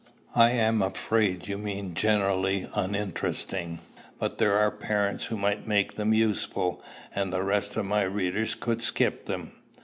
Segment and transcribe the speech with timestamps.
[0.33, 3.81] "I am afraid you mean generally uninteresting.
[4.17, 6.81] But there are parents who might make them useful,
[7.13, 9.51] and the rest of my readers could skip them."